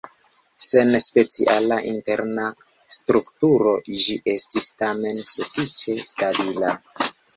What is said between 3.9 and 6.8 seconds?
ĝi estis tamen sufiĉe stabila.